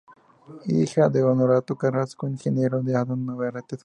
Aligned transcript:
Hija 0.65 1.09
de 1.09 1.21
Honorato 1.23 1.75
Carrasco, 1.75 2.27
ingeniero; 2.27 2.81
y 2.81 2.89
Ada 2.91 3.15
Navarrete, 3.15 3.75
soprano. 3.75 3.79